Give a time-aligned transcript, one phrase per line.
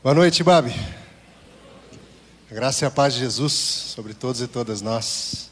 [0.00, 0.72] Boa noite, Babi.
[2.48, 5.50] A graça e a paz de Jesus sobre todos e todas nós.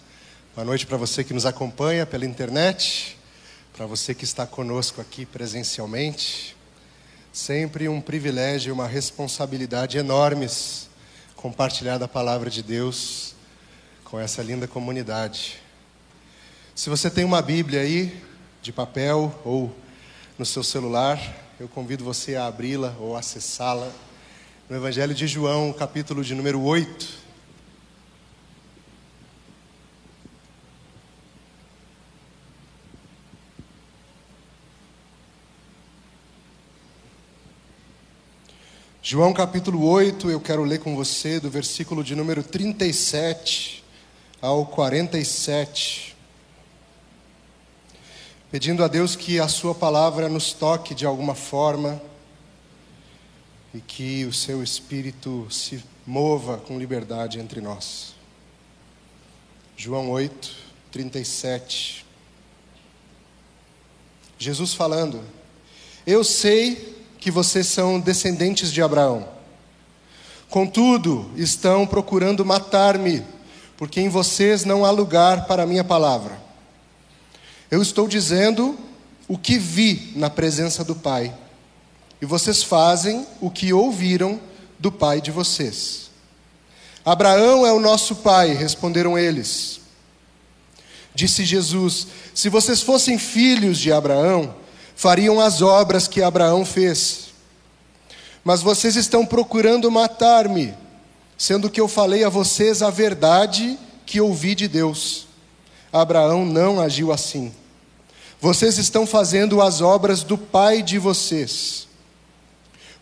[0.54, 3.18] Boa noite para você que nos acompanha pela internet,
[3.76, 6.56] para você que está conosco aqui presencialmente.
[7.32, 10.88] Sempre um privilégio e uma responsabilidade enormes
[11.34, 13.34] compartilhar da palavra de Deus
[14.04, 15.60] com essa linda comunidade.
[16.72, 18.22] Se você tem uma Bíblia aí,
[18.62, 19.76] de papel ou
[20.38, 21.18] no seu celular,
[21.58, 23.90] eu convido você a abri-la ou acessá-la
[24.68, 27.26] no Evangelho de João, capítulo de número 8.
[39.00, 43.84] João capítulo 8, eu quero ler com você do versículo de número 37
[44.42, 46.16] ao 47.
[48.50, 52.02] Pedindo a Deus que a Sua palavra nos toque de alguma forma
[53.74, 58.14] e que o seu espírito se mova com liberdade entre nós.
[59.76, 60.54] João 8,
[60.90, 62.06] 37.
[64.38, 65.22] Jesus falando:
[66.06, 69.28] Eu sei que vocês são descendentes de Abraão.
[70.48, 73.22] Contudo, estão procurando matar-me,
[73.76, 76.40] porque em vocês não há lugar para a minha palavra.
[77.70, 78.78] Eu estou dizendo
[79.26, 81.34] o que vi na presença do Pai
[82.20, 84.40] e vocês fazem o que ouviram
[84.78, 86.10] do pai de vocês.
[87.04, 89.80] Abraão é o nosso pai, responderam eles.
[91.14, 94.54] Disse Jesus: Se vocês fossem filhos de Abraão,
[94.94, 97.26] fariam as obras que Abraão fez.
[98.42, 100.74] Mas vocês estão procurando matar-me,
[101.38, 105.26] sendo que eu falei a vocês a verdade que ouvi de Deus.
[105.92, 107.52] Abraão não agiu assim.
[108.40, 111.86] Vocês estão fazendo as obras do pai de vocês.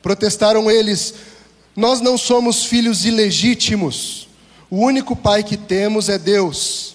[0.04, 1.14] Protestaram eles:
[1.74, 4.28] Nós não somos filhos ilegítimos,
[4.68, 6.94] o único pai que temos é Deus.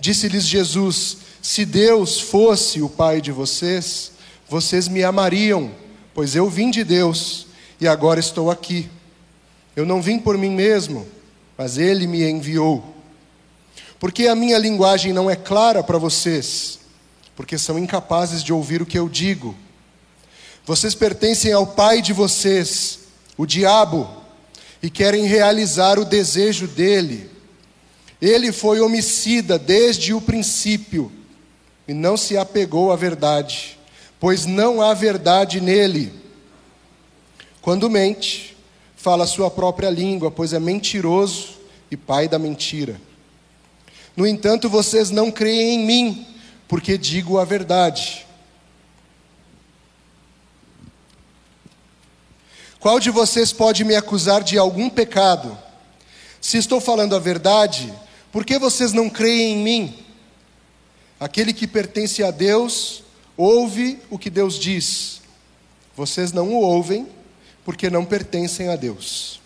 [0.00, 4.10] Disse-lhes Jesus: Se Deus fosse o pai de vocês,
[4.48, 5.70] vocês me amariam,
[6.12, 7.46] pois eu vim de Deus
[7.80, 8.90] e agora estou aqui.
[9.76, 11.06] Eu não vim por mim mesmo,
[11.56, 12.92] mas Ele me enviou.
[14.00, 16.80] Porque a minha linguagem não é clara para vocês?
[17.36, 19.54] Porque são incapazes de ouvir o que eu digo.
[20.66, 23.00] Vocês pertencem ao pai de vocês,
[23.36, 24.08] o diabo,
[24.82, 27.30] e querem realizar o desejo dele.
[28.20, 31.12] Ele foi homicida desde o princípio
[31.86, 33.78] e não se apegou à verdade,
[34.18, 36.12] pois não há verdade nele.
[37.60, 38.56] Quando mente,
[38.96, 41.58] fala sua própria língua, pois é mentiroso
[41.90, 42.98] e pai da mentira.
[44.16, 46.26] No entanto, vocês não creem em mim,
[46.66, 48.24] porque digo a verdade.
[52.84, 55.56] Qual de vocês pode me acusar de algum pecado?
[56.38, 57.90] Se estou falando a verdade,
[58.30, 59.98] por que vocês não creem em mim?
[61.18, 63.02] Aquele que pertence a Deus
[63.38, 65.22] ouve o que Deus diz.
[65.96, 67.08] Vocês não o ouvem
[67.64, 69.40] porque não pertencem a Deus.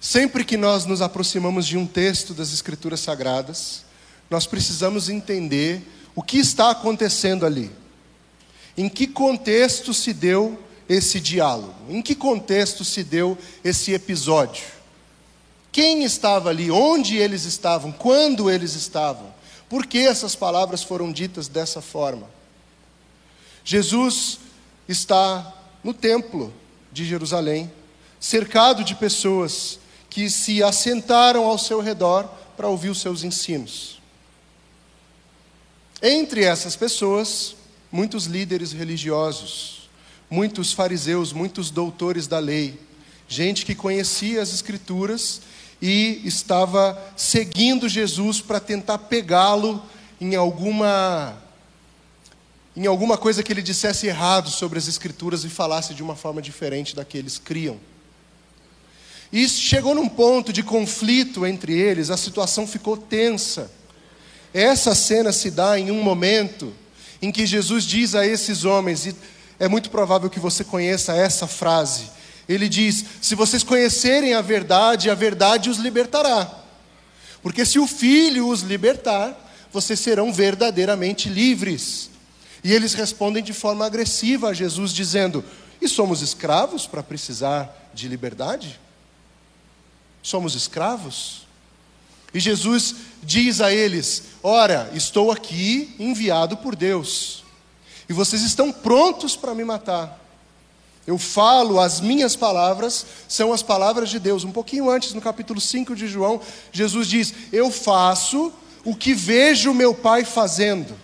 [0.00, 3.84] Sempre que nós nos aproximamos de um texto das Escrituras Sagradas,
[4.28, 5.80] nós precisamos entender
[6.12, 7.70] o que está acontecendo ali.
[8.76, 10.58] Em que contexto se deu
[10.88, 11.74] esse diálogo?
[11.88, 14.64] Em que contexto se deu esse episódio?
[15.72, 16.70] Quem estava ali?
[16.70, 17.90] Onde eles estavam?
[17.90, 19.34] Quando eles estavam?
[19.68, 22.28] Por que essas palavras foram ditas dessa forma?
[23.64, 24.38] Jesus
[24.88, 25.52] está
[25.82, 26.52] no templo
[26.92, 27.72] de Jerusalém,
[28.20, 29.78] cercado de pessoas
[30.08, 32.24] que se assentaram ao seu redor
[32.56, 34.00] para ouvir os seus ensinos.
[36.00, 37.56] Entre essas pessoas,
[37.90, 39.83] muitos líderes religiosos,
[40.30, 42.78] muitos fariseus, muitos doutores da lei,
[43.28, 45.40] gente que conhecia as Escrituras
[45.80, 49.82] e estava seguindo Jesus para tentar pegá-lo
[50.20, 51.36] em alguma
[52.76, 56.42] em alguma coisa que ele dissesse errado sobre as escrituras e falasse de uma forma
[56.42, 57.78] diferente da que eles criam.
[59.32, 63.70] E chegou num ponto de conflito entre eles, a situação ficou tensa.
[64.52, 66.72] Essa cena se dá em um momento
[67.22, 69.14] em que Jesus diz a esses homens:
[69.58, 72.10] é muito provável que você conheça essa frase.
[72.48, 76.62] Ele diz: Se vocês conhecerem a verdade, a verdade os libertará.
[77.42, 79.38] Porque se o Filho os libertar,
[79.72, 82.10] vocês serão verdadeiramente livres.
[82.62, 85.44] E eles respondem de forma agressiva a Jesus, dizendo:
[85.80, 88.80] E somos escravos para precisar de liberdade?
[90.22, 91.46] Somos escravos?
[92.32, 97.43] E Jesus diz a eles: Ora, estou aqui enviado por Deus
[98.08, 100.20] e vocês estão prontos para me matar.
[101.06, 104.42] Eu falo, as minhas palavras são as palavras de Deus.
[104.42, 106.40] Um pouquinho antes, no capítulo 5 de João,
[106.72, 108.52] Jesus diz: Eu faço
[108.84, 110.94] o que vejo meu Pai fazendo.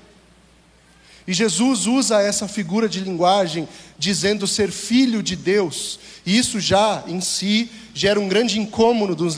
[1.27, 6.01] E Jesus usa essa figura de linguagem dizendo ser filho de Deus.
[6.27, 9.29] E isso já em si gera um grande incômodo,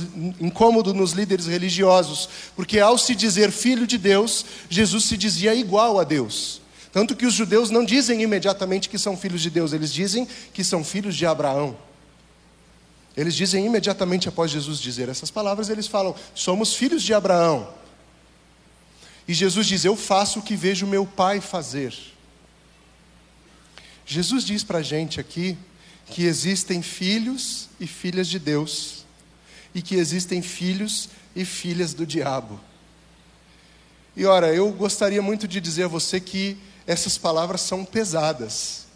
[0.40, 5.98] incômodo nos líderes religiosos, porque ao se dizer filho de Deus, Jesus se dizia igual
[5.98, 6.61] a Deus.
[6.92, 10.62] Tanto que os judeus não dizem imediatamente que são filhos de Deus, eles dizem que
[10.62, 11.76] são filhos de Abraão.
[13.16, 17.72] Eles dizem imediatamente após Jesus dizer essas palavras, eles falam: somos filhos de Abraão.
[19.26, 21.94] E Jesus diz: Eu faço o que vejo meu pai fazer.
[24.04, 25.56] Jesus diz para a gente aqui
[26.06, 29.06] que existem filhos e filhas de Deus,
[29.74, 32.60] e que existem filhos e filhas do diabo.
[34.14, 38.87] E ora, eu gostaria muito de dizer a você que essas palavras são pesadas.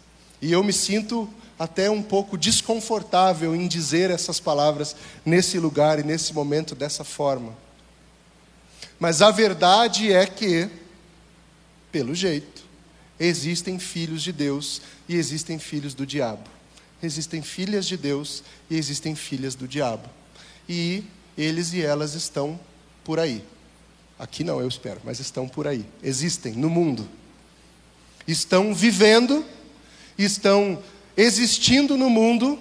[0.41, 4.95] E eu me sinto até um pouco desconfortável em dizer essas palavras
[5.25, 7.55] nesse lugar e nesse momento dessa forma.
[8.99, 10.69] Mas a verdade é que,
[11.91, 12.63] pelo jeito,
[13.19, 16.49] existem filhos de Deus e existem filhos do diabo.
[17.01, 20.09] Existem filhas de Deus e existem filhas do diabo.
[20.67, 21.03] E
[21.37, 22.59] eles e elas estão
[23.03, 23.43] por aí.
[24.17, 25.85] Aqui não, eu espero, mas estão por aí.
[26.01, 27.07] Existem no mundo
[28.27, 29.45] estão vivendo,
[30.17, 30.83] estão
[31.15, 32.59] existindo no mundo,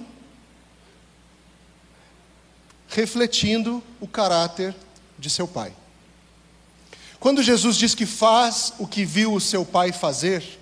[2.89, 4.75] refletindo o caráter
[5.19, 5.75] de seu pai.
[7.19, 10.59] Quando Jesus diz que faz o que viu o seu pai fazer,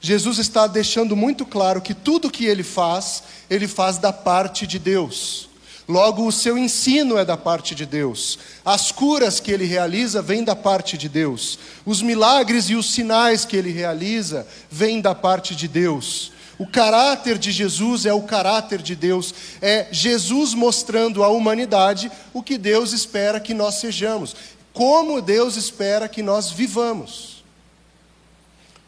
[0.00, 4.78] Jesus está deixando muito claro que tudo que ele faz, ele faz da parte de
[4.78, 5.48] Deus.
[5.88, 8.38] Logo, o seu ensino é da parte de Deus.
[8.64, 11.58] As curas que ele realiza vêm da parte de Deus.
[11.84, 16.32] Os milagres e os sinais que ele realiza vêm da parte de Deus.
[16.56, 19.34] O caráter de Jesus é o caráter de Deus.
[19.60, 24.36] É Jesus mostrando à humanidade o que Deus espera que nós sejamos.
[24.72, 27.42] Como Deus espera que nós vivamos.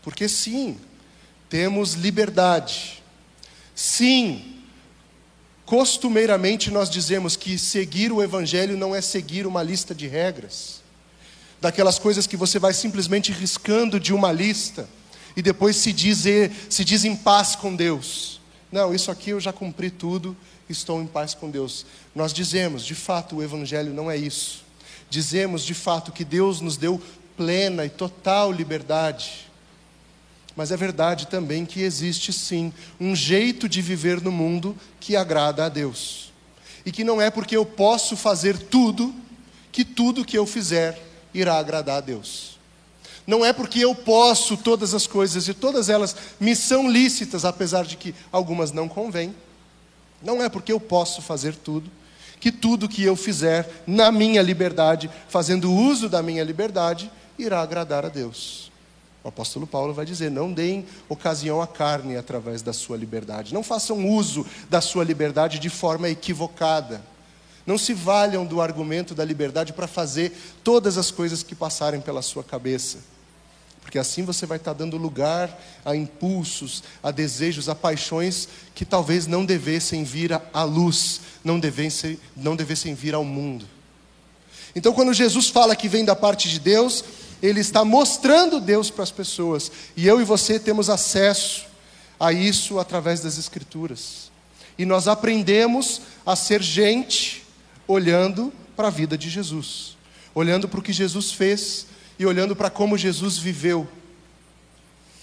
[0.00, 0.78] Porque sim,
[1.48, 3.02] temos liberdade.
[3.74, 4.53] Sim,
[5.64, 10.82] Costumeiramente nós dizemos que seguir o Evangelho não é seguir uma lista de regras,
[11.60, 14.86] daquelas coisas que você vai simplesmente riscando de uma lista
[15.34, 16.24] e depois se diz,
[16.68, 18.40] se diz em paz com Deus.
[18.70, 20.36] Não, isso aqui eu já cumpri tudo,
[20.68, 21.86] estou em paz com Deus.
[22.14, 24.64] Nós dizemos, de fato, o Evangelho não é isso.
[25.08, 27.00] Dizemos, de fato, que Deus nos deu
[27.36, 29.53] plena e total liberdade
[30.56, 35.64] mas é verdade também que existe sim um jeito de viver no mundo que agrada
[35.64, 36.32] a Deus.
[36.86, 39.14] E que não é porque eu posso fazer tudo
[39.72, 41.00] que tudo que eu fizer
[41.32, 42.58] irá agradar a Deus.
[43.26, 47.84] Não é porque eu posso todas as coisas e todas elas me são lícitas, apesar
[47.84, 49.34] de que algumas não convêm.
[50.22, 51.90] Não é porque eu posso fazer tudo
[52.38, 58.04] que tudo que eu fizer na minha liberdade, fazendo uso da minha liberdade, irá agradar
[58.04, 58.63] a Deus.
[59.24, 63.54] O apóstolo Paulo vai dizer: não deem ocasião à carne através da sua liberdade.
[63.54, 67.02] Não façam uso da sua liberdade de forma equivocada.
[67.66, 72.20] Não se valham do argumento da liberdade para fazer todas as coisas que passarem pela
[72.20, 72.98] sua cabeça.
[73.80, 79.26] Porque assim você vai estar dando lugar a impulsos, a desejos, a paixões que talvez
[79.26, 83.66] não devessem vir à luz, não devessem, não devessem vir ao mundo.
[84.76, 87.04] Então, quando Jesus fala que vem da parte de Deus,
[87.42, 89.70] ele está mostrando Deus para as pessoas.
[89.96, 91.66] E eu e você temos acesso
[92.18, 94.30] a isso através das Escrituras.
[94.78, 97.44] E nós aprendemos a ser gente
[97.86, 99.96] olhando para a vida de Jesus,
[100.34, 101.86] olhando para o que Jesus fez
[102.18, 103.86] e olhando para como Jesus viveu.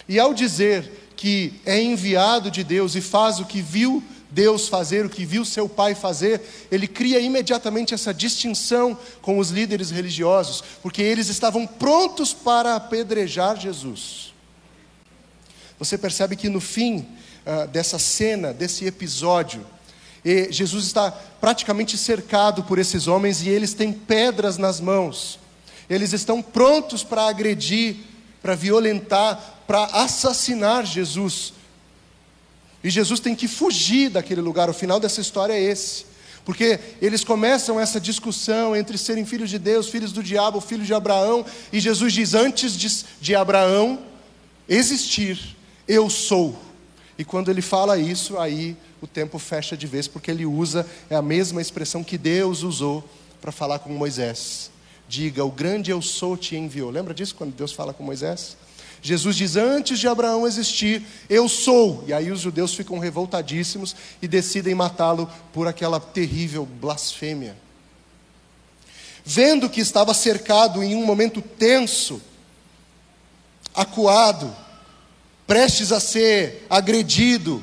[0.08, 5.04] E ao dizer que é enviado de Deus e faz o que viu Deus fazer
[5.04, 10.64] o que viu seu pai fazer, ele cria imediatamente essa distinção com os líderes religiosos,
[10.82, 14.32] porque eles estavam prontos para apedrejar Jesus.
[15.78, 17.06] Você percebe que no fim
[17.44, 19.64] uh, dessa cena, desse episódio,
[20.50, 25.36] Jesus está praticamente cercado por esses homens e eles têm pedras nas mãos.
[25.90, 27.96] Eles estão prontos para agredir,
[28.40, 31.54] para violentar, para assassinar Jesus.
[32.82, 34.68] E Jesus tem que fugir daquele lugar.
[34.68, 36.04] O final dessa história é esse.
[36.44, 40.94] Porque eles começam essa discussão entre serem filhos de Deus, filhos do diabo, filhos de
[40.94, 44.00] Abraão, e Jesus diz: Antes de, de Abraão
[44.68, 46.58] existir, eu sou.
[47.16, 51.14] E quando ele fala isso, aí o tempo fecha de vez, porque ele usa é
[51.14, 53.08] a mesma expressão que Deus usou
[53.40, 54.70] para falar com Moisés.
[55.08, 56.90] Diga: O grande eu sou te enviou.
[56.90, 58.56] Lembra disso quando Deus fala com Moisés?
[59.02, 62.04] Jesus diz: Antes de Abraão existir, eu sou.
[62.06, 67.56] E aí os judeus ficam revoltadíssimos e decidem matá-lo por aquela terrível blasfêmia.
[69.24, 72.22] Vendo que estava cercado em um momento tenso,
[73.74, 74.54] acuado,
[75.46, 77.62] prestes a ser agredido,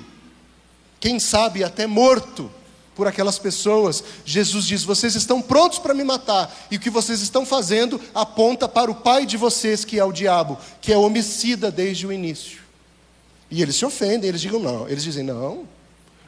[0.99, 2.51] quem sabe até morto
[2.99, 7.21] por aquelas pessoas, Jesus diz: Vocês estão prontos para me matar, e o que vocês
[7.21, 11.71] estão fazendo aponta para o pai de vocês, que é o diabo, que é homicida
[11.71, 12.59] desde o início.
[13.49, 15.65] E eles se ofendem, eles digam não, eles dizem: Não,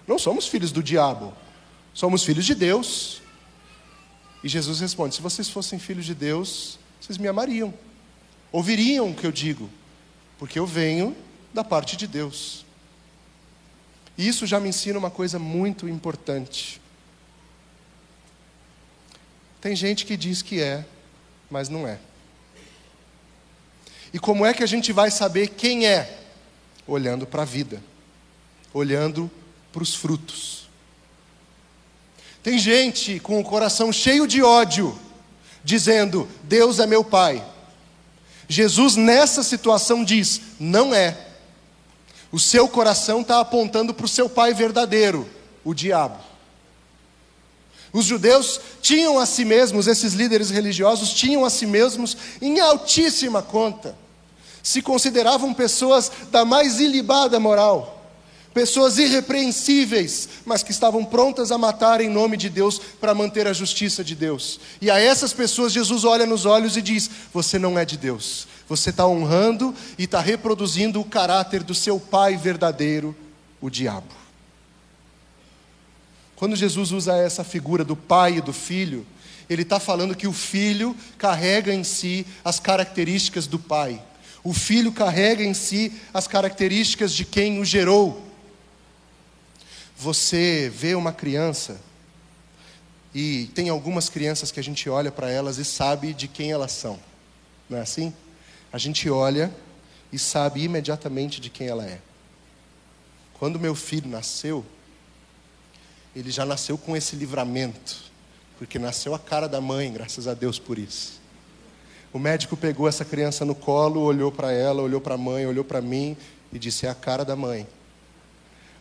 [0.07, 1.33] não somos filhos do diabo,
[1.93, 3.21] somos filhos de Deus.
[4.41, 7.73] E Jesus responde: Se vocês fossem filhos de Deus, vocês me amariam,
[8.49, 9.69] ouviriam o que eu digo,
[10.39, 11.17] porque eu venho
[11.53, 12.65] da parte de Deus.
[14.21, 16.79] E isso já me ensina uma coisa muito importante.
[19.59, 20.85] Tem gente que diz que é,
[21.49, 21.97] mas não é.
[24.13, 26.19] E como é que a gente vai saber quem é?
[26.85, 27.81] Olhando para a vida,
[28.71, 29.27] olhando
[29.73, 30.69] para os frutos.
[32.43, 34.95] Tem gente com o coração cheio de ódio,
[35.63, 37.43] dizendo: Deus é meu Pai.
[38.47, 41.30] Jesus, nessa situação, diz: Não é.
[42.31, 45.29] O seu coração está apontando para o seu pai verdadeiro,
[45.63, 46.17] o diabo.
[47.93, 53.41] Os judeus tinham a si mesmos, esses líderes religiosos tinham a si mesmos em altíssima
[53.41, 53.97] conta.
[54.63, 58.00] Se consideravam pessoas da mais ilibada moral
[58.53, 63.53] pessoas irrepreensíveis, mas que estavam prontas a matar em nome de Deus para manter a
[63.53, 64.59] justiça de Deus.
[64.81, 68.47] E a essas pessoas Jesus olha nos olhos e diz: Você não é de Deus,
[68.67, 73.15] você está honrando e está reproduzindo o caráter do seu pai verdadeiro,
[73.59, 74.21] o diabo.
[76.35, 79.05] Quando Jesus usa essa figura do pai e do filho,
[79.47, 84.01] ele está falando que o filho carrega em si as características do pai.
[84.43, 88.30] O filho carrega em si as características de quem o gerou.
[90.01, 91.79] Você vê uma criança,
[93.13, 96.71] e tem algumas crianças que a gente olha para elas e sabe de quem elas
[96.71, 96.99] são,
[97.69, 98.11] não é assim?
[98.73, 99.53] A gente olha
[100.11, 101.99] e sabe imediatamente de quem ela é.
[103.37, 104.65] Quando meu filho nasceu,
[106.15, 108.11] ele já nasceu com esse livramento,
[108.57, 111.21] porque nasceu a cara da mãe, graças a Deus por isso.
[112.11, 115.63] O médico pegou essa criança no colo, olhou para ela, olhou para a mãe, olhou
[115.63, 116.17] para mim
[116.51, 117.67] e disse: É a cara da mãe.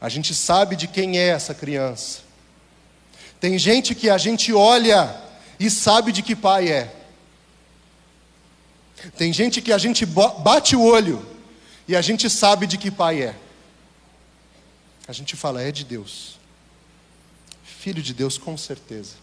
[0.01, 2.21] A gente sabe de quem é essa criança.
[3.39, 5.15] Tem gente que a gente olha
[5.59, 6.95] e sabe de que pai é.
[9.17, 11.27] Tem gente que a gente bate o olho
[11.87, 13.37] e a gente sabe de que pai é.
[15.07, 16.39] A gente fala, é de Deus.
[17.63, 19.17] Filho de Deus, com certeza.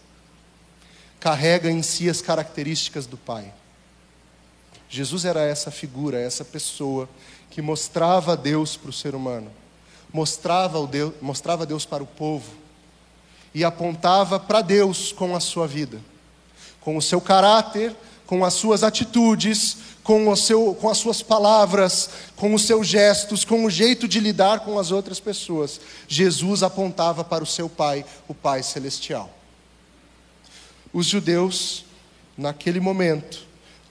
[1.19, 3.51] Carrega em si as características do pai.
[4.89, 7.09] Jesus era essa figura, essa pessoa
[7.49, 9.51] que mostrava Deus para o ser humano
[10.11, 12.51] mostrava, o Deus, mostrava Deus para o povo
[13.53, 15.99] e apontava para Deus com a sua vida,
[16.81, 17.95] com o seu caráter,
[18.25, 23.43] com as suas atitudes, com, o seu, com as suas palavras, com os seus gestos,
[23.43, 25.79] com o jeito de lidar com as outras pessoas.
[26.07, 29.29] Jesus apontava para o seu Pai, o Pai Celestial.
[30.93, 31.85] Os judeus,
[32.37, 33.46] naquele momento,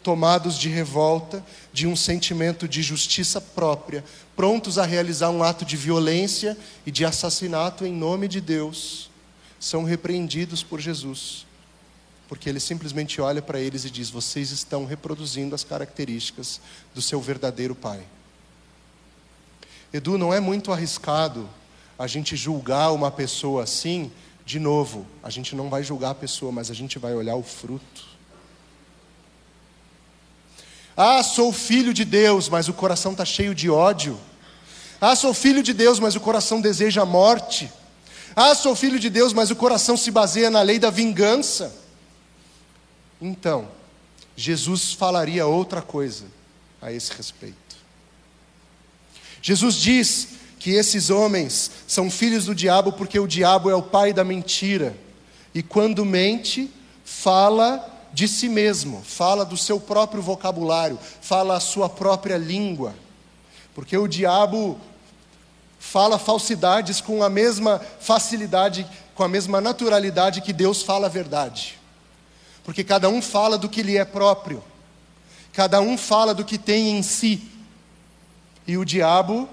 [0.07, 4.05] tomados de revolta, de um sentimento de justiça própria,
[4.37, 9.11] prontos a realizar um ato de violência e de assassinato em nome de Deus,
[9.59, 11.45] são repreendidos por Jesus,
[12.29, 16.61] porque ele simplesmente olha para eles e diz: Vocês estão reproduzindo as características
[16.95, 18.07] do seu verdadeiro pai.
[19.93, 21.51] Edu, não é muito arriscado
[21.99, 24.13] a gente julgar uma pessoa assim,
[24.45, 27.43] de novo, a gente não vai julgar a pessoa, mas a gente vai olhar o
[27.43, 28.16] fruto.
[30.97, 34.19] Ah, sou filho de Deus, mas o coração está cheio de ódio.
[35.01, 37.71] Ah, sou filho de Deus, mas o coração deseja a morte.
[38.35, 41.75] Ah, sou filho de Deus, mas o coração se baseia na lei da vingança.
[43.21, 43.69] Então,
[44.35, 46.25] Jesus falaria outra coisa
[46.81, 47.57] a esse respeito.
[49.43, 54.13] Jesus diz que esses homens são filhos do diabo porque o diabo é o pai
[54.13, 54.97] da mentira.
[55.55, 56.71] E quando mente,
[57.05, 62.95] fala de si mesmo, fala do seu próprio vocabulário, fala a sua própria língua.
[63.75, 64.81] Porque o diabo
[65.79, 71.79] fala falsidades com a mesma facilidade, com a mesma naturalidade que Deus fala a verdade.
[72.65, 74.65] Porque cada um fala do que lhe é próprio,
[75.53, 77.47] cada um fala do que tem em si.
[78.67, 79.47] E o diabo,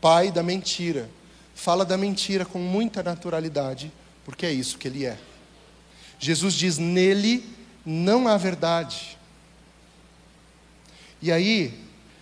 [0.00, 1.10] pai da mentira,
[1.54, 3.92] fala da mentira com muita naturalidade,
[4.24, 5.18] porque é isso que ele é.
[6.18, 7.59] Jesus diz: nele
[7.90, 9.18] não há verdade.
[11.20, 11.74] E aí,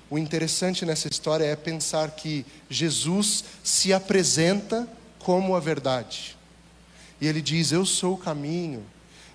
[0.09, 6.37] o interessante nessa história é pensar que Jesus se apresenta como a verdade.
[7.21, 8.85] E ele diz: Eu sou o caminho,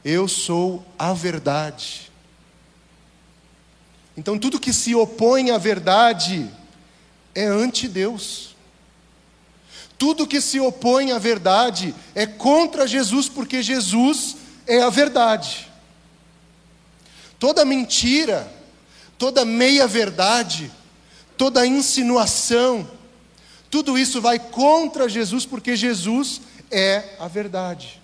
[0.04, 2.12] eu sou a verdade.
[4.18, 6.50] Então, tudo que se opõe à verdade
[7.36, 8.56] é anti-Deus.
[9.98, 14.36] Tudo que se opõe à verdade é contra Jesus, porque Jesus
[14.68, 15.73] é a verdade.
[17.44, 18.50] Toda mentira,
[19.18, 20.72] toda meia-verdade,
[21.36, 22.90] toda insinuação,
[23.70, 26.40] tudo isso vai contra Jesus, porque Jesus
[26.72, 28.02] é a verdade.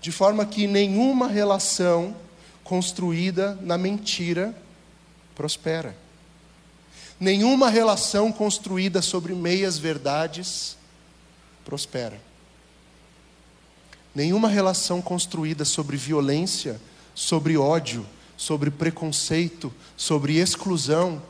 [0.00, 2.14] De forma que nenhuma relação
[2.62, 4.54] construída na mentira
[5.34, 5.96] prospera.
[7.18, 10.76] Nenhuma relação construída sobre meias verdades
[11.64, 12.20] prospera.
[14.14, 16.80] Nenhuma relação construída sobre violência,
[17.14, 18.06] sobre ódio,
[18.36, 21.22] sobre preconceito, sobre exclusão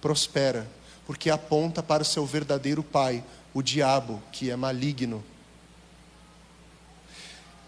[0.00, 0.70] prospera,
[1.06, 5.24] porque aponta para o seu verdadeiro pai, o diabo, que é maligno.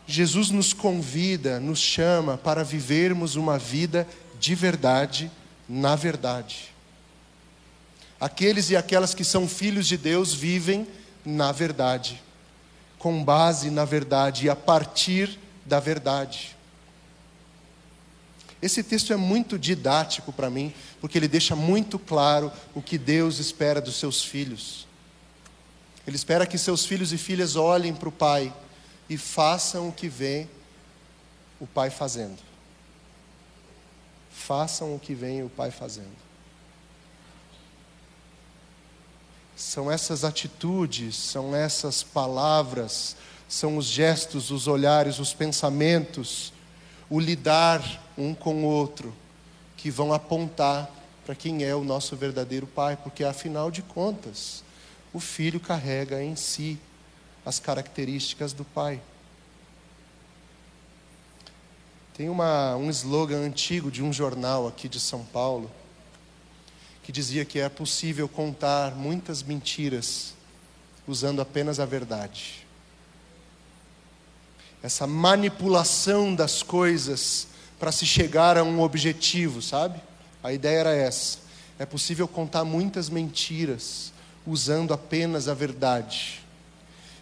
[0.07, 4.07] Jesus nos convida, nos chama para vivermos uma vida
[4.39, 5.31] de verdade,
[5.69, 6.75] na verdade.
[8.21, 10.87] Aqueles e aquelas que são filhos de Deus vivem
[11.25, 12.23] na verdade,
[12.99, 16.56] com base na verdade e a partir da verdade.
[18.67, 23.39] Esse texto é muito didático para mim, porque ele deixa muito claro o que Deus
[23.39, 24.89] espera dos seus filhos.
[26.05, 28.53] Ele espera que seus filhos e filhas olhem para o Pai
[29.09, 30.49] e façam o que vê
[31.61, 32.39] o Pai fazendo.
[34.33, 36.17] Façam o que vem o Pai fazendo.
[39.55, 43.15] São essas atitudes, são essas palavras,
[43.49, 46.53] são os gestos, os olhares, os pensamentos,
[47.09, 47.83] o lidar
[48.17, 49.15] um com o outro,
[49.77, 50.91] que vão apontar
[51.25, 54.65] para quem é o nosso verdadeiro Pai, porque afinal de contas,
[55.13, 56.79] o filho carrega em si
[57.45, 59.01] as características do Pai.
[62.17, 65.71] Tem uma, um slogan antigo de um jornal aqui de São Paulo
[67.03, 70.35] que dizia que é possível contar muitas mentiras
[71.07, 72.66] usando apenas a verdade.
[74.83, 80.01] Essa manipulação das coisas para se chegar a um objetivo, sabe?
[80.43, 81.39] A ideia era essa.
[81.79, 84.13] É possível contar muitas mentiras
[84.47, 86.41] usando apenas a verdade.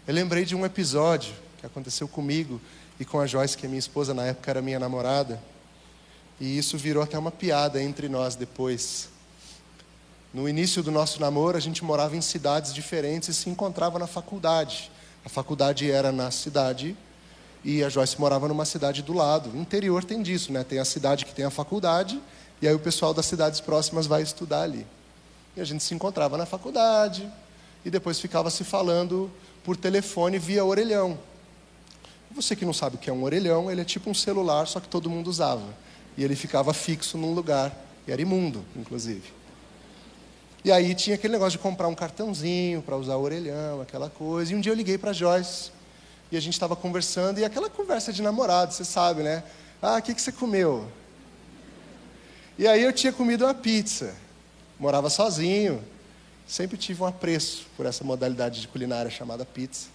[0.06, 2.60] Eu lembrei de um episódio que aconteceu comigo
[3.00, 5.42] e com a Joyce, que é minha esposa, na época era minha namorada.
[6.38, 9.08] E isso virou até uma piada entre nós depois.
[10.32, 14.06] No início do nosso namoro, a gente morava em cidades diferentes e se encontrava na
[14.06, 14.90] faculdade.
[15.24, 16.96] A faculdade era na cidade
[17.64, 19.50] e a Joyce morava numa cidade do lado.
[19.50, 20.62] O interior tem disso, né?
[20.62, 22.20] Tem a cidade que tem a faculdade
[22.60, 24.86] e aí o pessoal das cidades próximas vai estudar ali.
[25.56, 27.26] E a gente se encontrava na faculdade
[27.84, 29.30] e depois ficava se falando
[29.64, 31.18] por telefone via orelhão.
[32.32, 34.80] Você que não sabe o que é um orelhão, ele é tipo um celular, só
[34.80, 35.64] que todo mundo usava.
[36.18, 37.72] E ele ficava fixo num lugar,
[38.06, 39.32] e era imundo, inclusive.
[40.64, 44.52] E aí tinha aquele negócio de comprar um cartãozinho para usar o orelhão, aquela coisa.
[44.52, 45.70] E um dia eu liguei para Joyce
[46.30, 49.42] e a gente estava conversando e aquela conversa de namorado, você sabe, né?
[49.80, 50.88] Ah, o que, que você comeu?
[52.58, 54.14] E aí eu tinha comido uma pizza.
[54.78, 55.82] Morava sozinho.
[56.46, 59.88] Sempre tive um apreço por essa modalidade de culinária chamada pizza.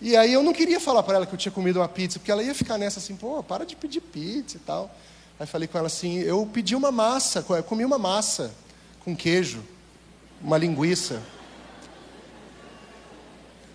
[0.00, 2.30] E aí eu não queria falar para ela que eu tinha comido uma pizza, porque
[2.30, 4.94] ela ia ficar nessa assim, pô, para de pedir pizza e tal.
[5.38, 8.52] Aí falei com ela assim, eu pedi uma massa, eu comi uma massa
[9.04, 9.62] com queijo,
[10.40, 11.22] uma linguiça.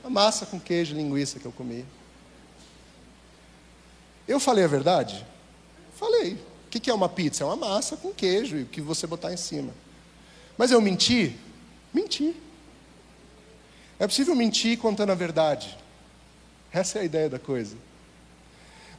[0.03, 1.85] Uma massa com queijo e linguiça que eu comi.
[4.27, 5.25] Eu falei a verdade?
[5.95, 6.33] Falei.
[6.65, 7.43] O que é uma pizza?
[7.43, 9.73] É uma massa com queijo e o que você botar em cima.
[10.57, 11.35] Mas eu menti?
[11.93, 12.35] Menti.
[13.99, 15.77] É possível mentir contando a verdade.
[16.71, 17.77] Essa é a ideia da coisa.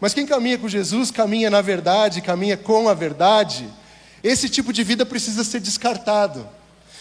[0.01, 3.69] Mas quem caminha com Jesus, caminha na verdade, caminha com a verdade,
[4.23, 6.49] esse tipo de vida precisa ser descartado.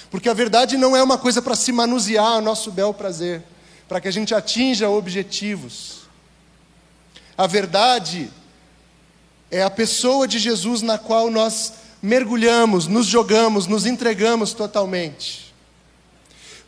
[0.10, 3.44] Porque a verdade não é uma coisa para se manusear ao nosso bel prazer,
[3.94, 6.08] para que a gente atinja objetivos.
[7.38, 8.28] A verdade
[9.52, 15.54] é a pessoa de Jesus na qual nós mergulhamos, nos jogamos, nos entregamos totalmente.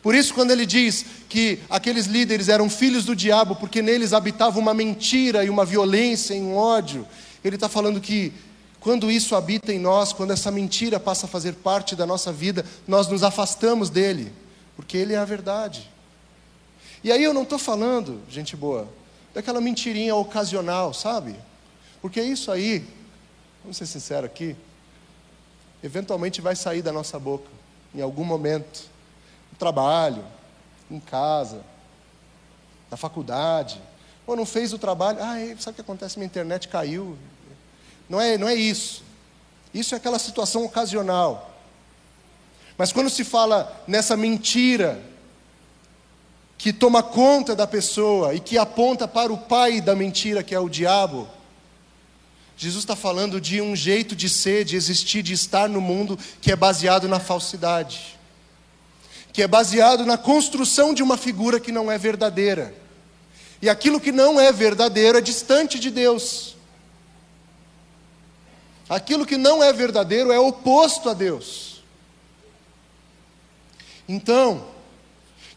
[0.00, 4.60] Por isso, quando ele diz que aqueles líderes eram filhos do diabo, porque neles habitava
[4.60, 7.04] uma mentira e uma violência e um ódio,
[7.42, 8.32] ele está falando que
[8.78, 12.64] quando isso habita em nós, quando essa mentira passa a fazer parte da nossa vida,
[12.86, 14.32] nós nos afastamos dele,
[14.76, 15.95] porque ele é a verdade.
[17.06, 18.88] E aí eu não estou falando, gente boa,
[19.32, 21.36] daquela mentirinha ocasional, sabe?
[22.02, 22.84] Porque isso aí,
[23.62, 24.56] vamos ser sinceros aqui,
[25.84, 27.48] eventualmente vai sair da nossa boca,
[27.94, 28.90] em algum momento.
[29.52, 30.24] No trabalho,
[30.90, 31.62] em casa,
[32.90, 33.80] na faculdade.
[34.26, 36.18] Ou não fez o trabalho, ah, sabe o que acontece?
[36.18, 37.16] Minha internet caiu.
[38.08, 39.04] Não é, não é isso.
[39.72, 41.54] Isso é aquela situação ocasional.
[42.76, 45.00] Mas quando se fala nessa mentira
[46.66, 50.58] que toma conta da pessoa e que aponta para o pai da mentira, que é
[50.58, 51.28] o diabo,
[52.56, 56.50] Jesus está falando de um jeito de ser, de existir, de estar no mundo que
[56.50, 58.18] é baseado na falsidade,
[59.32, 62.74] que é baseado na construção de uma figura que não é verdadeira.
[63.62, 66.56] E aquilo que não é verdadeiro é distante de Deus.
[68.88, 71.80] Aquilo que não é verdadeiro é oposto a Deus.
[74.08, 74.74] Então,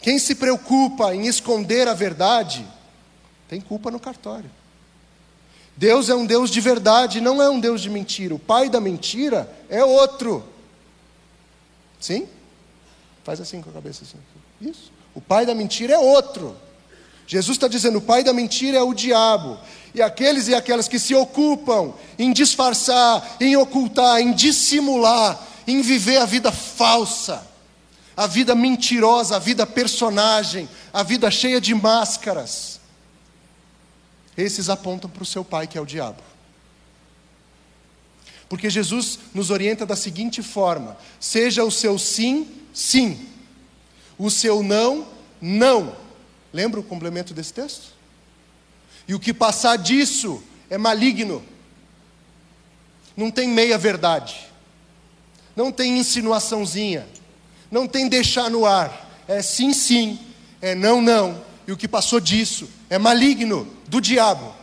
[0.02, 2.66] quem se preocupa em esconder a verdade,
[3.48, 4.50] tem culpa no cartório.
[5.76, 8.36] Deus é um Deus de verdade, não é um Deus de mentira.
[8.36, 10.44] O pai da mentira é outro.
[12.00, 12.28] Sim?
[13.24, 14.18] Faz assim com a cabeça assim.
[14.62, 14.92] Isso.
[15.14, 16.56] O pai da mentira é outro.
[17.28, 19.58] Jesus está dizendo: o pai da mentira é o diabo.
[19.94, 26.18] E aqueles e aquelas que se ocupam em disfarçar, em ocultar, em dissimular, em viver
[26.18, 27.46] a vida falsa,
[28.20, 32.78] a vida mentirosa, a vida personagem, a vida cheia de máscaras,
[34.36, 36.22] esses apontam para o seu pai, que é o diabo.
[38.50, 43.26] Porque Jesus nos orienta da seguinte forma: seja o seu sim, sim,
[44.18, 45.08] o seu não,
[45.40, 45.96] não.
[46.52, 47.94] Lembra o complemento desse texto?
[49.08, 51.42] E o que passar disso é maligno.
[53.16, 54.46] Não tem meia verdade.
[55.56, 57.08] Não tem insinuaçãozinha.
[57.72, 59.10] Não tem deixar no ar.
[59.28, 60.20] É sim, sim.
[60.62, 61.44] É não, não.
[61.68, 64.56] E o que passou disso é maligno, do diabo.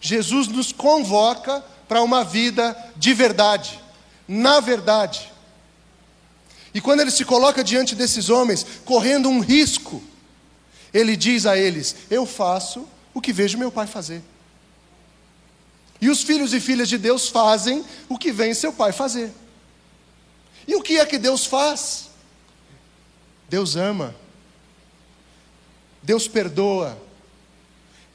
[0.00, 3.80] Jesus nos convoca para uma vida de verdade,
[4.28, 5.32] na verdade.
[6.74, 10.02] E quando ele se coloca diante desses homens, correndo um risco,
[10.92, 14.22] ele diz a eles: Eu faço o que vejo meu pai fazer.
[16.00, 19.32] E os filhos e filhas de Deus fazem o que vem seu pai fazer.
[20.66, 22.10] E o que é que Deus faz?
[23.48, 24.14] Deus ama,
[26.02, 26.98] Deus perdoa,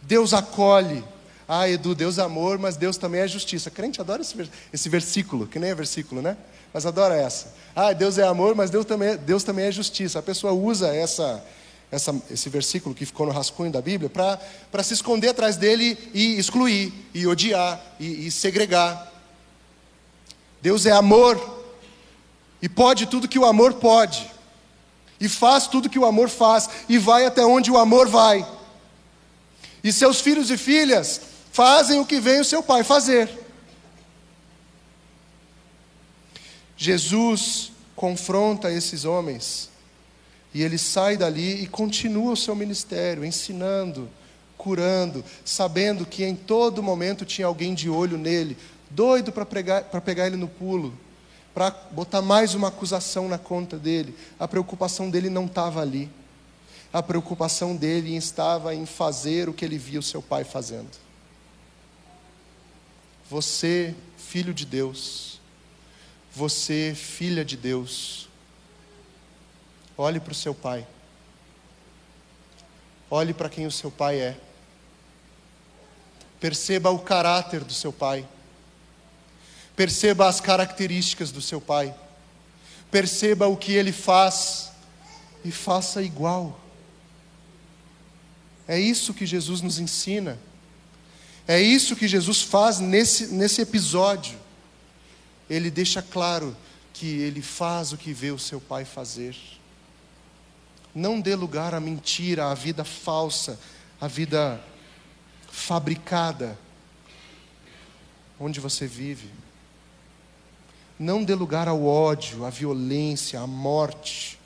[0.02, 1.04] Deus acolhe.
[1.48, 3.72] Ah, Edu, Deus é amor, mas Deus também é justiça.
[3.72, 4.36] Crente adora esse,
[4.72, 6.38] esse versículo, que nem é versículo, né?
[6.72, 7.56] Mas adora essa.
[7.76, 10.20] Ah, Deus é amor, mas Deus também, é, Deus também é justiça.
[10.20, 11.44] A pessoa usa essa,
[11.92, 16.38] essa, esse versículo que ficou no rascunho da Bíblia para se esconder atrás dele e
[16.38, 19.12] excluir, e odiar, e, e segregar.
[20.62, 21.59] Deus é amor
[22.62, 24.30] e pode tudo que o amor pode,
[25.20, 28.46] e faz tudo que o amor faz, e vai até onde o amor vai.
[29.84, 33.30] E seus filhos e filhas fazem o que vem o seu pai fazer.
[36.76, 39.70] Jesus confronta esses homens
[40.54, 44.10] e ele sai dali e continua o seu ministério, ensinando,
[44.58, 48.58] curando, sabendo que em todo momento tinha alguém de olho nele,
[48.90, 50.98] doido para pegar ele no pulo,
[51.60, 54.16] para botar mais uma acusação na conta dele.
[54.40, 56.10] A preocupação dele não estava ali.
[56.94, 60.90] A preocupação dele estava em fazer o que ele via o seu pai fazendo.
[63.30, 65.42] Você, filho de Deus,
[66.34, 68.30] você, filha de Deus,
[69.98, 70.88] Olhe para o seu pai.
[73.12, 74.38] Olhe para quem o seu pai é.
[76.40, 78.26] Perceba o caráter do seu pai.
[79.80, 81.96] Perceba as características do seu pai.
[82.92, 84.74] Perceba o que ele faz
[85.46, 86.60] e faça igual.
[88.68, 90.38] É isso que Jesus nos ensina.
[91.48, 94.38] É isso que Jesus faz nesse, nesse episódio.
[95.50, 96.58] Ele deixa claro
[96.92, 99.34] que ele faz o que vê o seu pai fazer.
[100.94, 103.58] Não dê lugar à mentira, à vida falsa,
[104.02, 104.62] à vida
[105.50, 106.60] fabricada,
[108.38, 109.48] onde você vive.
[111.00, 114.38] Não dê lugar ao ódio, à violência, à morte.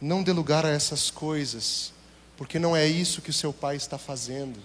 [0.00, 1.92] Não dê lugar a essas coisas,
[2.36, 4.60] porque não é isso que o seu pai está fazendo.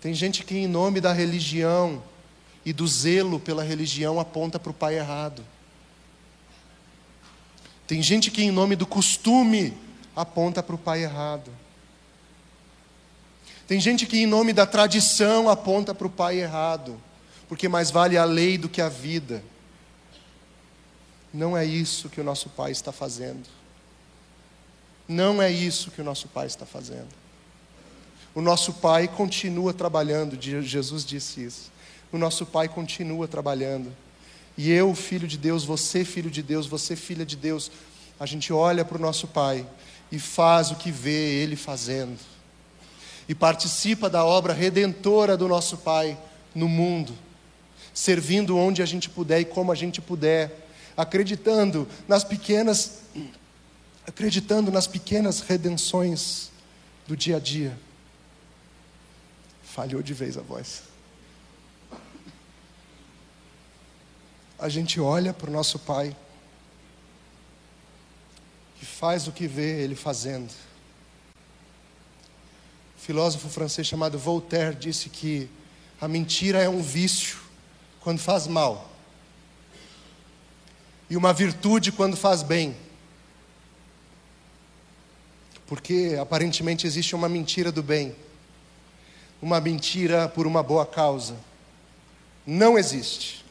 [0.00, 2.02] Tem gente que, em nome da religião
[2.64, 5.44] e do zelo pela religião, aponta para o pai errado.
[7.86, 9.72] Tem gente que, em nome do costume,
[10.16, 11.50] aponta para o pai errado.
[13.66, 17.00] Tem gente que, em nome da tradição, aponta para o pai errado,
[17.48, 19.42] porque mais vale a lei do que a vida.
[21.32, 23.48] Não é isso que o nosso pai está fazendo.
[25.08, 27.24] Não é isso que o nosso pai está fazendo.
[28.34, 31.70] O nosso Pai continua trabalhando, Jesus disse isso.
[32.10, 33.94] O nosso Pai continua trabalhando.
[34.58, 37.70] E eu, filho de Deus, você, filho de Deus, você, filha de Deus,
[38.18, 39.64] a gente olha para o nosso Pai
[40.10, 42.18] e faz o que vê Ele fazendo.
[43.28, 46.18] E participa da obra redentora do nosso Pai
[46.54, 47.16] no mundo,
[47.92, 53.02] servindo onde a gente puder e como a gente puder, acreditando nas pequenas
[54.06, 56.50] acreditando nas pequenas redenções
[57.06, 57.76] do dia a dia.
[59.62, 60.82] Falhou de vez a voz.
[64.58, 66.14] A gente olha para o nosso Pai
[68.80, 70.52] e faz o que vê Ele fazendo.
[73.04, 75.46] Filósofo francês chamado Voltaire disse que
[76.00, 77.36] a mentira é um vício
[78.00, 78.90] quando faz mal,
[81.10, 82.74] e uma virtude quando faz bem.
[85.66, 88.16] Porque aparentemente existe uma mentira do bem,
[89.42, 91.36] uma mentira por uma boa causa.
[92.46, 93.44] Não existe.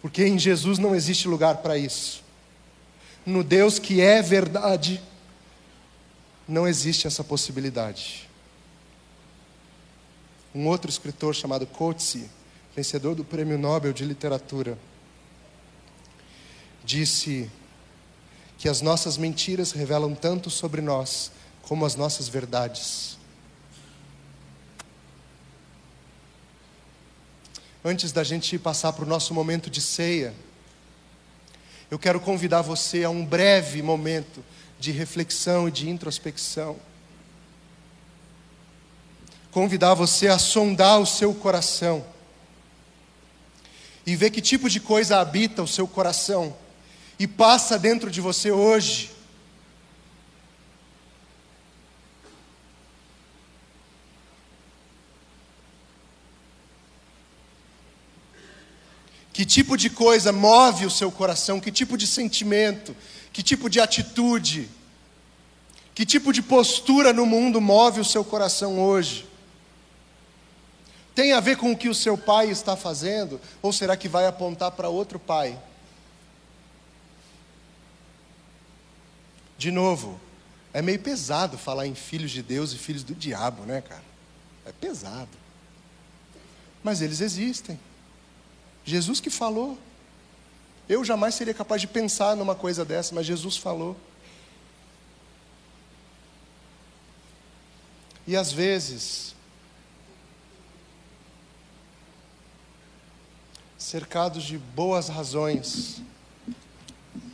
[0.00, 2.24] Porque em Jesus não existe lugar para isso.
[3.24, 5.00] No Deus que é verdade,
[6.48, 8.31] não existe essa possibilidade.
[10.54, 12.28] Um outro escritor chamado Coetzee,
[12.76, 14.78] vencedor do Prêmio Nobel de Literatura,
[16.84, 17.50] disse
[18.58, 23.18] que as nossas mentiras revelam tanto sobre nós como as nossas verdades.
[27.84, 30.34] Antes da gente passar para o nosso momento de ceia,
[31.90, 34.44] eu quero convidar você a um breve momento
[34.78, 36.76] de reflexão e de introspecção.
[39.52, 42.04] Convidar você a sondar o seu coração
[44.06, 46.56] e ver que tipo de coisa habita o seu coração
[47.18, 49.12] e passa dentro de você hoje.
[59.32, 61.60] Que tipo de coisa move o seu coração?
[61.60, 62.96] Que tipo de sentimento?
[63.32, 64.68] Que tipo de atitude?
[65.94, 69.31] Que tipo de postura no mundo move o seu coração hoje?
[71.14, 73.40] Tem a ver com o que o seu pai está fazendo?
[73.60, 75.58] Ou será que vai apontar para outro pai?
[79.58, 80.18] De novo,
[80.72, 84.02] é meio pesado falar em filhos de Deus e filhos do diabo, né, cara?
[84.64, 85.30] É pesado.
[86.82, 87.78] Mas eles existem.
[88.84, 89.78] Jesus que falou.
[90.88, 93.96] Eu jamais seria capaz de pensar numa coisa dessa, mas Jesus falou.
[98.26, 99.34] E às vezes,
[103.92, 106.00] cercados de boas razões,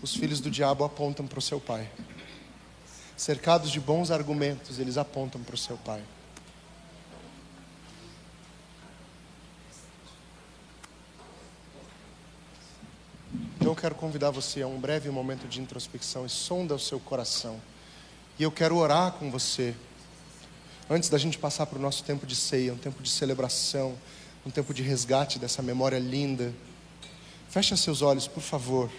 [0.03, 1.89] os filhos do diabo apontam para o seu pai
[3.17, 6.03] cercados de bons argumentos, eles apontam para o seu pai.
[13.57, 16.99] Então eu quero convidar você a um breve momento de introspecção e sonda o seu
[16.99, 17.61] coração.
[18.37, 19.77] E eu quero orar com você.
[20.91, 23.97] Antes da gente passar para o nosso tempo de ceia, um tempo de celebração,
[24.49, 26.53] um tempo de resgate dessa memória linda.
[27.51, 28.91] Feche seus olhos, por favor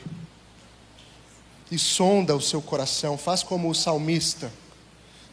[1.72, 4.52] e sonda o seu coração, faz como o salmista.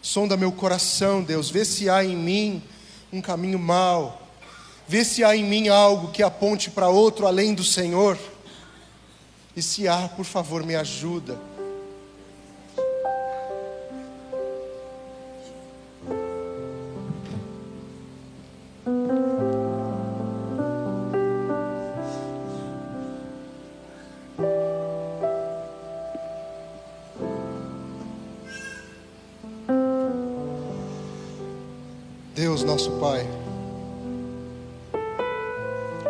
[0.02, 2.62] Sonda meu coração, Deus, vê se há em mim
[3.12, 4.28] um caminho mau,
[4.86, 8.18] vê se há em mim algo que aponte para outro além do Senhor.
[9.56, 11.40] E se há, por favor, me ajuda.
[32.62, 33.26] Nosso Pai.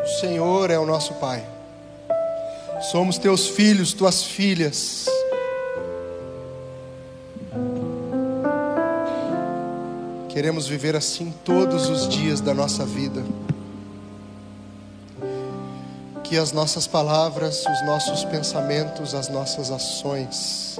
[0.02, 1.44] O Senhor é o nosso Pai.
[2.80, 5.06] Somos teus filhos, tuas filhas.
[10.28, 13.24] Queremos viver assim todos os dias da nossa vida.
[16.22, 20.78] Que as nossas palavras, os nossos pensamentos, as nossas ações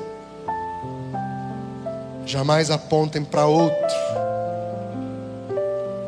[2.26, 4.05] jamais apontem para outro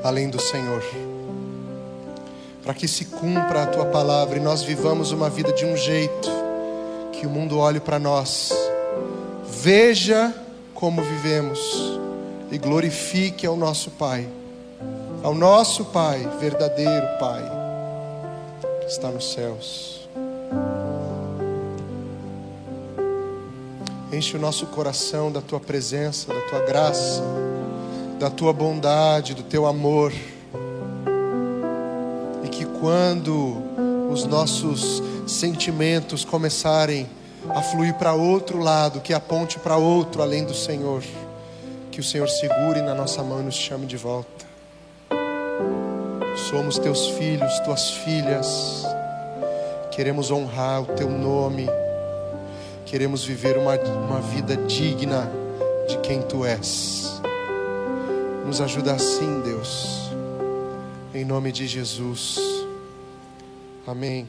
[0.08, 0.82] além do Senhor.
[2.64, 6.28] Para que se cumpra a tua palavra e nós vivamos uma vida de um jeito
[7.12, 8.52] que o mundo olhe para nós,
[9.48, 10.34] veja
[10.74, 11.98] como vivemos
[12.50, 14.28] e glorifique ao nosso Pai,
[15.22, 17.42] ao nosso Pai, verdadeiro Pai,
[18.80, 20.08] que está nos céus.
[24.12, 27.22] Enche o nosso coração da tua presença, da tua graça
[28.18, 30.12] da tua bondade, do teu amor.
[32.44, 33.62] E que quando
[34.10, 37.08] os nossos sentimentos começarem
[37.50, 41.02] a fluir para outro lado, que aponte para outro além do Senhor,
[41.90, 44.46] que o Senhor segure na nossa mão e nos chame de volta.
[46.50, 48.84] Somos teus filhos, tuas filhas.
[49.90, 51.68] Queremos honrar o teu nome.
[52.86, 55.30] Queremos viver uma, uma vida digna
[55.88, 57.07] de quem tu és.
[58.48, 60.10] Nos ajuda assim, Deus.
[61.14, 62.38] Em nome de Jesus.
[63.86, 64.26] Amém.